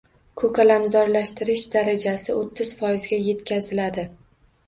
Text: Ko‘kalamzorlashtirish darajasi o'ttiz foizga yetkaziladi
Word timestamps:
Ko‘kalamzorlashtirish 0.41 1.65
darajasi 1.75 2.35
o'ttiz 2.37 2.73
foizga 2.79 3.19
yetkaziladi 3.27 4.07